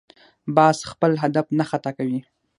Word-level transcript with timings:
باز 0.55 0.77
خپل 0.91 1.11
هدف 1.23 1.45
نه 1.57 1.63
خطا 1.69 1.91
کوي 1.97 2.19